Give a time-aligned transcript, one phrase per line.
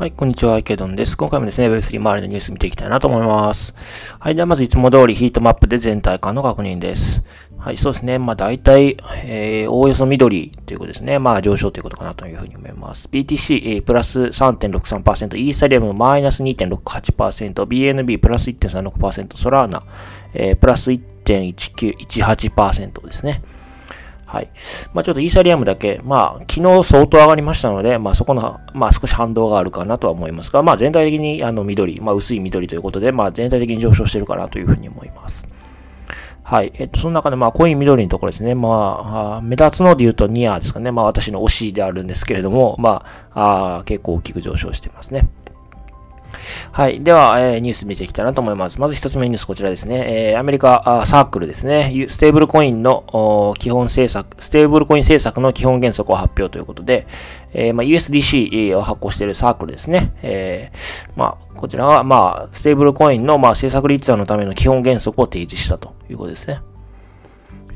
[0.00, 1.14] はい、こんにちは、池ドンです。
[1.14, 3.74] 今回もですね、Web3 周りのニュース見ていきたいなと思います。
[4.18, 7.22] はい、ではまずいつも通りヒートマップで全体感の確認です。
[7.58, 8.18] はい、そうですね。
[8.18, 8.96] まあ大体、
[9.26, 11.18] えー、おおよそ緑ということですね。
[11.18, 13.10] まあ上昇ということかなというふうに思います。
[13.12, 19.82] BTC、えー、プラス3.63%、イーサリアムマイナス2.68%、BNB プラス1.36%、ソラーナ、
[20.32, 23.42] えー、プラス1.1918%ですね。
[24.30, 24.50] はい。
[24.94, 35.48] まあちょっとイーサリアムだけ、まあ昨日相当上がりましたので、まあそこの、まあ少し反動があるかなとは思いますが、まあ全体的にあの緑、まあ薄い緑ということで、まあ全体的に上昇してるかなというふうに思います。
[36.44, 36.72] はい。
[36.76, 38.54] えっと、その中で、まあ、濃い緑のところですね。
[38.54, 40.90] まあ、目立つので言うとニアですかね。
[40.90, 43.04] まあ、私の推しであるんですけれども、ま
[43.34, 45.28] あ、あ結構大きく上昇してますね。
[46.72, 47.02] はい。
[47.02, 48.80] では、えー、ニュース見ていきたいなと思います。
[48.80, 50.30] まず一つ目のニュースこちらですね。
[50.32, 52.06] えー、アメリカあサークルですね。
[52.08, 57.06] ステーブルコインの基本政策、ステーブルコイン政策の基本原則を発表ということで、
[57.52, 60.12] えー、まあ、USDC を発行しているサークルですね。
[60.22, 66.60] えー、まあ、こちらは、まあ、ステーブルコインの、まあ、政策立案のための基本原則を提示したということですね。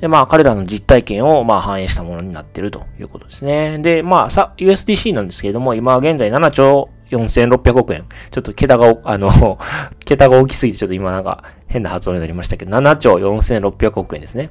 [0.01, 3.79] で、まあ、彼らの実体験を、まあ、反映したものになっているということですね。
[3.79, 8.05] で、まあ、さ、USDC なんですけれども、今現在7兆4600億円。
[8.31, 9.31] ちょっと桁が、あの、
[10.05, 14.51] 桁が大きすぎて、ちょっと今なんか変な発音になりましたけど、7兆4600億円ですね。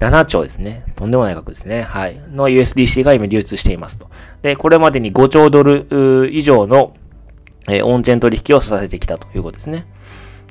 [0.00, 0.84] 7兆ですね。
[0.96, 1.82] とんでもない額ですね。
[1.82, 2.16] はい。
[2.32, 4.08] の USDC が今流通していますと。
[4.42, 6.94] で、これまでに5兆ドル以上の、
[7.68, 9.86] えー、オンチェン取引をさせてきたということですね。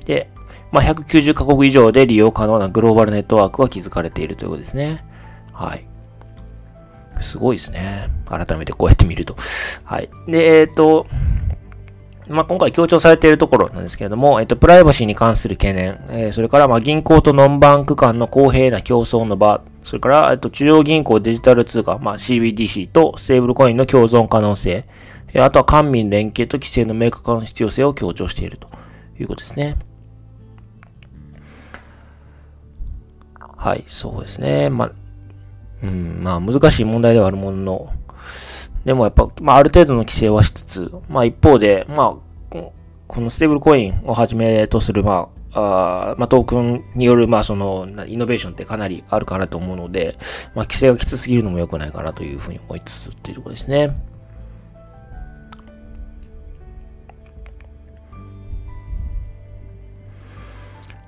[0.06, 0.30] で、
[0.70, 5.04] まあ、190カ国以上で利用可能なグローバルネットワークが築かれているということですね。
[5.52, 5.86] はい。
[7.20, 8.10] すごいですね。
[8.26, 9.36] 改めてこうやって見ると。
[9.84, 10.08] はい。
[10.26, 11.06] で、えっ、ー、と、
[12.28, 24.84] まあ、今回強調されているところなんですけれども、えっと、プライバシーに関する懸念、えー、それから、ま、銀行とノンバンク間の公平な競争の場、それから、えっと、中央銀行デジタル通貨、まあ、CBDC とステーブルコインの共存可能性、
[25.34, 28.68] えー、あとは官民連携と規制の明確化の必要性を強調していると
[29.18, 29.76] いうことですね。
[33.56, 34.70] はい、そうですね。
[34.70, 34.92] まあ、
[35.82, 37.92] うん、まあ、難しい問題ではあるものの、
[38.84, 42.58] でもやっぱ、まあ、ある程度の規制はしつつ、まあ、一方で、まあ、
[43.06, 50.16] このステーブルコインをはじめとする、まあ、あまあ、トークンによる、まあ、その、イノベーションってかなりあるかなと思うので、
[50.54, 53.94] まあ、規制がきつすぎるのも良くないかなというふうに思いつつっていうところですね。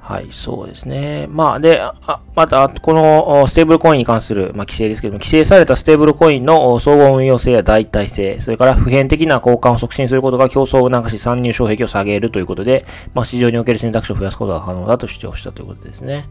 [0.07, 1.27] はい、そうですね。
[1.31, 12.85] まあ、で、あまた、このステーブルコインに関する、まあ、規制ですけども、規制されたステーブルコインの総合運用性や代替性、それから普遍的な交換を促進することが競争を促し参入障壁を下げるということで、
[13.15, 16.29] まあ、市場における選択肢を増やすことが可能だと主張したということですね。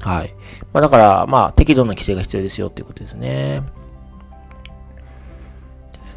[0.00, 0.34] はい。
[0.74, 3.62] まあ、だから、まあ、適度な規制が必要ですよということですね。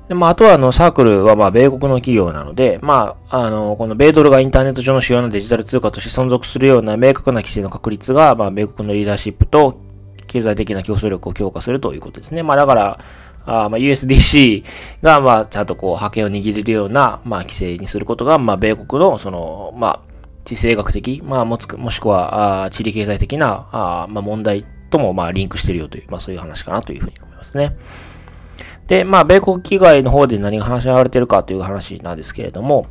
[0.09, 9.79] で、まあ、あとは、あの、サークルは、まあ、米国の企業なので、まあ、あの、この米ドルがインターネット上の主要なデジタル通貨として存続するような明確な規制の確立が、まあ、米国のリーダーシップと
[10.25, 12.41] 経済的な競争力を強化するということですね。
[12.41, 12.99] まあ、だから、
[13.45, 14.63] あまあ、USDC
[15.03, 19.99] が、まあ、ちゃんとこう、覇権を握れるような、まあ、規制にすることが、まあ、米国の、その、まあ、
[20.43, 27.75] 地政学的、まあ、もつく、もしくは、あ地理経済的な、あまあ、問題とも、まあ、リンクしているよという、まあ、そういう話かなというふうに思いますね。
[28.89, 32.87] で、まあ、米国機外の方で何が話し合われてるかという話なんですけれども、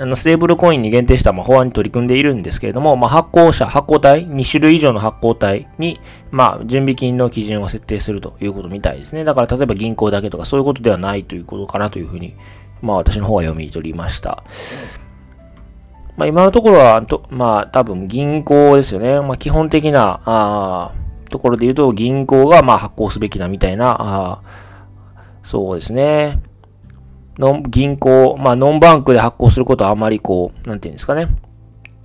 [0.00, 6.00] あの、ステーブルコインに限定したま法案に取り組んでいるんですけれども、まあ、発行者、発行体、2種類以上の発行体に、
[6.30, 9.24] まあ、準備金の基準を設定するということみたいですね。
[9.24, 12.34] だから、例えば銀行だけとかそういうことではないということかなというふうに、
[12.80, 14.44] まあ、私の方は読み取りました。
[16.16, 19.20] まあ、今のところは、とまあ、多分銀行ですよね。
[19.20, 20.92] まあ、基本的な、あ
[21.30, 24.40] ところで言うと、銀行が、まあ、発行すべきなみたいな、あ
[25.42, 26.40] そうですね。
[27.38, 31.28] ノン、銀行、まあ、ノンバンクで発行することはあまりこう、なんていうんですかね。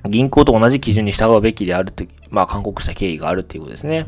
[0.06, 4.08] 銀行と同じ基準に従うべきであると、まあ、勧告した経緯があるっていうことですね。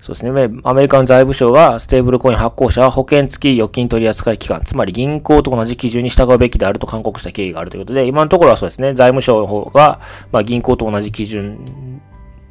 [0.00, 0.50] そうですね。
[0.64, 8.94] アメリカの財務省がステーブルコイン発行者は保険付き預金取扱機関、つまり銀行と同じ基準に従うべきであると勧告した経緯があるということで、今のところはそうですね。
[8.94, 10.00] 財務省の方が、
[10.32, 12.00] まあ、銀行と同じ基準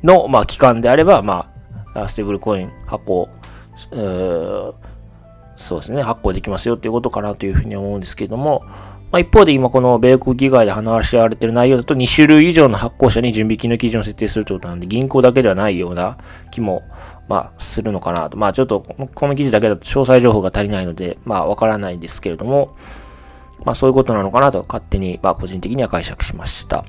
[0.01, 1.51] の、まあ、機関であれば、ま
[1.93, 3.27] あ、ステーブルコイン発行
[3.89, 8.63] そうですね、発行できますよっていうことかなというふうに思うんですけれども、
[9.11, 16.17] まあ、一方で今この米国議会で話し合われている内容だと2種類以上の発行者に準備金の基準を設定するということなんで銀行だけではないような
[16.49, 16.83] 気も
[17.27, 18.37] まあするのかなと。
[18.37, 22.75] まあちょっとこの記事だけだと詳細情報が足りないのでまあわからないんですけれども
[23.65, 26.85] まあそういうことなのかなと勝手にまあ個人的には解釈しました。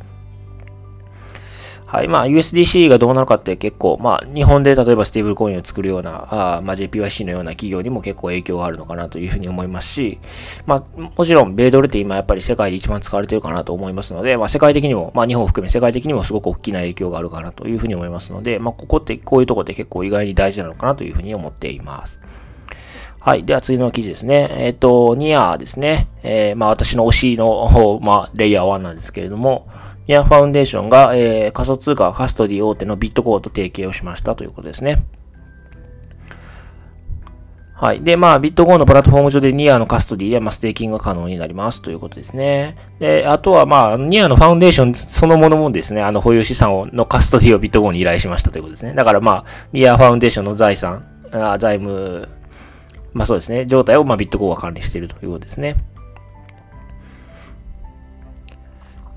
[1.93, 2.09] はい。
[2.09, 10.19] まあ、USDC がどうなるかって結構、まあ、日本で例えばステーブルコインを作るような、あまあ、JPYC のような企業にも結構影響があるのかなというふうに思いますし、
[10.65, 22.23] まあ、もちろん、米ドルって今やっぱり世界で一番使われてるかなと思いますので、まあ、世界的にも、まあ、日本を含め世界的にもすごく大きな影響があるかなというふうに思いますので、まあ、ここって、こういうとこって結構意外に大事なのかなというふうに思っています。
[23.21, 23.45] はい。
[23.45, 24.49] では次の記事ですね。
[24.51, 26.09] えっ、ー、と、ニアですね。
[26.25, 29.69] えー、まあ私の推しの、まあレイヤー1なんですけれども、
[30.09, 35.05] ニアファウンデーションが、えー、仮想通貨カストディ大手のビットゴーと提携をしましたということですね。
[37.83, 38.03] はい。
[38.05, 42.77] で、まあ、ビットゴーのプラットフォーム上でニアのカストディで、まあ、ステーキングが可能になりますということですね。
[43.01, 48.95] で、あとは、まあ、ニアのファウンデーションそのものもですね、あの、保有資産をのカストディをビットゴーに依頼しましたということですね。
[48.95, 52.29] だから、まあ、ニアファウンデーションの財産、あ財務、
[53.15, 55.75] まあそうですね、状態を、まあ、ビットコーンが管理しているということですね。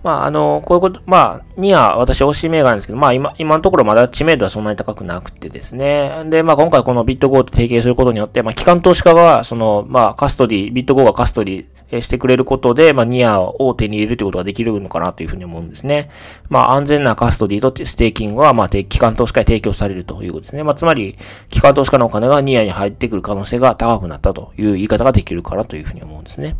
[0.06, 6.26] まあ、あの、こういうこと、まあ、には私推しい銘柄なんですけど、まあ今、今のところまだ知名度はそんなに高くなくてですね。
[6.28, 16.12] で、まあ今回このビットゴーと提携することによって、まあ機関投資家が、その、まあカストディ、ビットゴーがカストディしてくれることで、まあニアを手に入れるということができるのかなというふうに思うんですね。
[16.50, 20.62] まあ安全なカストディとステーキングは、まあ機関投資家に提供されるということですね。
[20.62, 21.18] まあつまり、
[21.50, 26.58] 機関投資家のお金がニアに入ってくる可能性が高くなったという言い方ができるからというふうに思うんですね。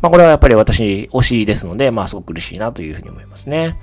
[0.00, 3.78] まあ、これはやっぱり私、推しですので、まあ、すごく嬉しいなというふうに思いますね。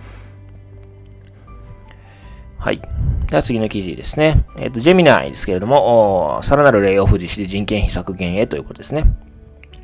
[2.64, 2.82] はい。
[3.30, 4.46] では次の記事ですね。
[4.58, 9.06] えっ、ー、と、ジェミナイですけれども、さらなるレイオフ実施で人件費削減へということですね。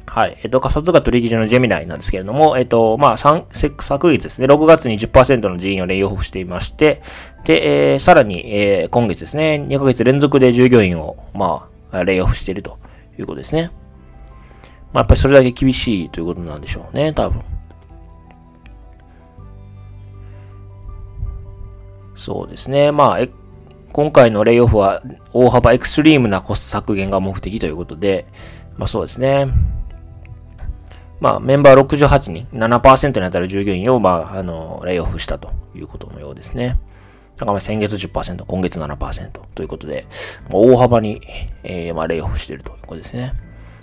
[0.06, 0.38] はい。
[0.44, 7.02] えっ、ー、と、仮想通貨取引所のジェミナイなんですけれども、えっ、ー、と、まあ、昨月ですね、6月に10%の人員をレイオフしていまして、
[7.44, 12.80] で、えー、さらに、えー、今月ですね、2ヶ月連続で従業員を、まあ、レイオフしていると
[13.20, 13.72] いうことですね。
[14.94, 17.44] まあ、やっぱりそれだけ厳しいということなんでしょうね、多分。
[22.16, 22.92] そうですね。
[22.92, 23.28] まあ、
[23.92, 25.02] 今回のレイオフは
[25.34, 28.28] 大幅エクストリームなコスト削減が目的ということで、
[28.78, 29.48] まあそうですね。
[31.20, 36.78] まあメンバー68人、7%に当たる従業員を、まあ、あの、レイオフしたということのようですね。
[37.36, 40.08] だからまあ先月10%、今月7%ということで、
[40.52, 41.22] 大幅に、
[41.64, 43.34] えー、まあレイオフしているということですね。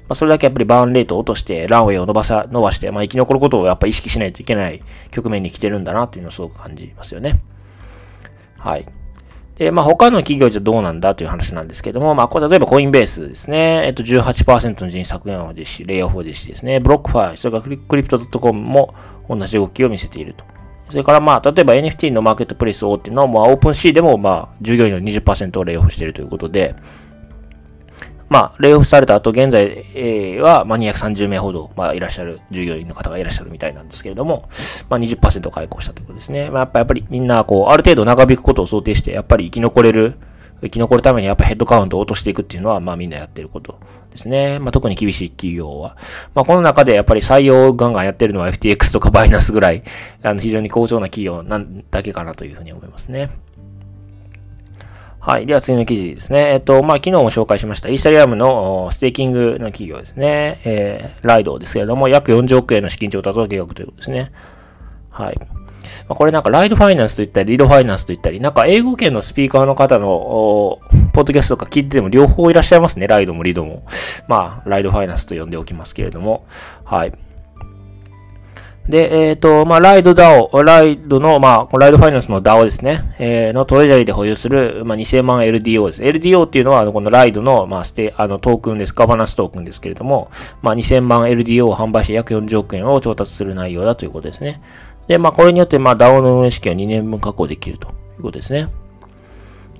[0.08, 7.40] まあ、それだけやっぱりバーンレートを落として、ランウェイを伸ばさ、伸ばして、まあ、生き残ることをやっぱ意識しないといけない局面に来てるんだなというのをすごく感じますよね。
[8.58, 8.86] はい。
[9.56, 13.86] で、まあ、他の企業じゃどうなんだという話なんですけども、まあ、例えばコインベースですね。
[13.86, 16.78] えっと、18%の人員削減を実施、レイオフを実施ですね。
[16.78, 18.94] ブロックファイ、それからクリプト .com も
[19.28, 20.44] 同じ動きを見せていると。
[20.90, 26.76] それからまあ、例えば NFT のマーケットプレイス大手のは、まあ、オープンシーでも、まあ、従業員の20%をレイオフしているということで、
[28.28, 34.48] まあ、レイオフされた後、現在、えー、は、まあ、230名ほど、まあ、いらっしゃる、従業員の方がいらっしゃるみたいなんですけれども、
[34.88, 36.50] まあ、20%解雇したということですね。
[36.50, 40.14] まあ、やっぱやっぱりみんな、こう、ある程度長引くことを想定して、やっぱり生き残れる、
[40.62, 43.78] 生き残るためにやっぱヘッドカウントを落としていくっていうのは、まあみんなやってること
[44.10, 44.58] ですね。
[44.58, 45.96] まあ特に厳しい企業は。
[46.34, 49.82] まあこの中でやっぱり採用ガンガンやってるのは FTX とかバイナンスぐらい、
[50.22, 53.28] あの非常に好調な企業なんだけかなというふうに思いますね。
[55.26, 55.46] はい。
[55.46, 56.52] では次の記事ですね。
[56.52, 60.60] えっと、まあ、昨日も紹介しました、イーサリアムのステーキングの企業ですね。
[60.64, 64.30] えー、ライドですけれども、約40億円の資金調達を計画ということですね。
[65.10, 65.36] はい。
[66.08, 70.78] まあ、これなんかライドファイナンスと言ったり、リードファイナンスと言ったり、なんか英語圏のスピーカーの方の、
[71.12, 73.08] ポッドキャストとか聞いてても両方いらっしゃいますね。
[73.08, 73.82] ライドもリードも。
[74.28, 76.46] まあ、ライドファイナンスと呼んでおきますけれども。
[76.84, 77.12] はい。
[78.88, 86.02] で、えっ、ー、と、まあ、ライド DAO、ライドの、まあ、ライドファイナンスの DAO ですね、えー、のトレジャリで保有する、まあ、2000万 LDO です。
[86.02, 88.92] LDO っていうのは、このライドの、まあ、ステ、あの、トークンです。
[88.94, 90.30] ガバナンストークンですけれども、
[90.62, 94.62] まあ、2000万 LDO を販売して約40億円を調達する内容だということですね。
[95.08, 97.90] で、まあ、これによって、まあ、DAO の運営資金を2年分確保できるとい
[98.20, 98.68] うことですね。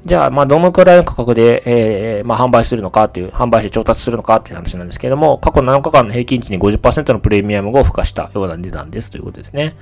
[0.07, 9.75] じゃあ、まあ、どのくらいの価格で、えー、まあ、販売するのかっていう、販売して調達するのかっていう話なんですけれども、過去7日間の平均値に50%のプレミアムを付加したような値段ですということですね。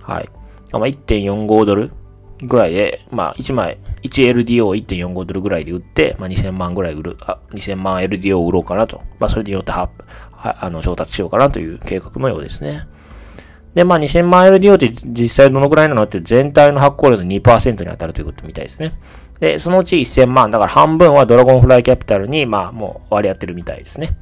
[0.00, 0.30] はい。
[0.70, 1.90] まあ、1.45ドル
[2.42, 9.02] ぐらいで、まあ、1枚、1LDO を1.45ドルぐらいで売って、まあ、2000万ぐらい売る、あ、2000万 LDO を売ろうかなと。
[9.18, 9.90] まあ、それによっては、
[10.30, 12.86] は、あの、調達しようかなという計画のようですね。
[13.76, 18.98] で、まあ、2000万 LDO って実際どのくらいなのって全体の発行量の2%に当たるということみたいですね。
[19.38, 24.16] で、そのうち1000万、だから半分はドラゴンフライキャピタルに、まあ、もう割り当てるみたいですね。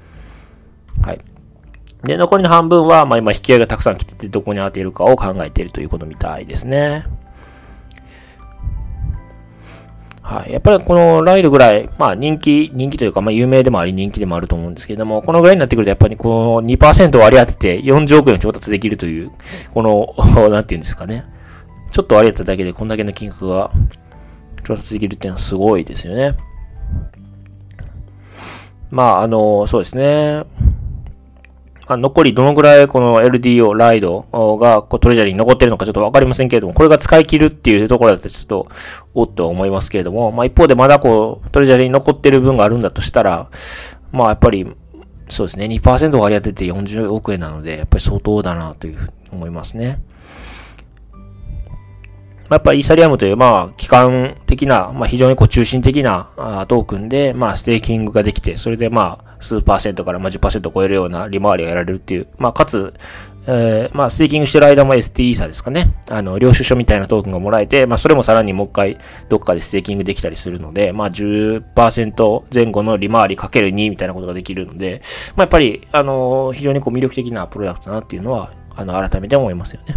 [1.03, 1.21] はい。
[2.03, 7.07] で、残りの半分は、まあ今引き合いがたくさん来てて、どこに当てるかを考えているということみたいですね。
[10.25, 10.53] はい。
[10.53, 19.33] やっぱりこのライドぐらい、まあ人気、人気というか、まあ有名でもあり人気でもあると思うんですけれども、このぐらいになってくるとやっぱりこの2%割り当てて40億円調達できるという、
[19.75, 20.15] この、
[20.49, 21.27] なんていうんですかね。
[21.91, 23.71] ちょっと割れただけでこんだけの金額が
[24.67, 26.35] 調達できるっていうのはすごいですよね。
[28.91, 30.45] まあ、あの、そうですね。
[31.87, 34.23] あ残りどのぐらいこの LDO、ライド
[34.59, 38.69] がこうトレジャリーに残ってるのかちょっとわかりませんけれども、これが使い切るっていうところだとちょっと、
[39.13, 43.49] おっと思いますけれども、まあ一方でまだこう、トレジャリーに残ってる分があるんだとしたら、
[44.13, 44.67] まあやっぱり、
[45.29, 50.03] そうですね、2%割り当てて40億円なので、やっぱり相当だなというふうに思いますね。
[52.51, 56.29] やっぱイーサリアムという、まあ、機関的な、まあ、非常にこう中心的な
[56.69, 62.95] トークンで、まあ、ステーキングができて、それでまあ、数パーセントからま10%を超えるような利回りが得られるっていう、まあ、かつ、
[63.47, 65.93] えー、まあ、ステーキングしてる間も ST イーサですかね。
[66.09, 68.99] あの、領収書みたいなトークンがもらえて、まあ、それもさらにもう一回、
[69.29, 75.03] どっかでステーキングできたりするので、まあ、10%前後の利回りかける2みたいなことができるので、
[75.37, 79.97] まあ、やっぱり、あの、非常にこう魅力的なプロダクトだなっていうのは、あの、改めて思いますよね。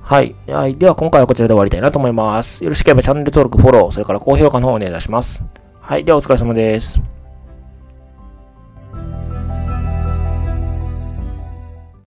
[0.00, 0.34] はい。
[0.48, 0.76] はい。
[0.76, 2.64] では、今回はこちらで終わりたいなと思います。
[2.64, 5.42] よろしければチャンネル登録、フォロー、それから高評価の方をお願いいたします。
[5.80, 6.04] はい。
[6.04, 7.13] では、お疲れ様です。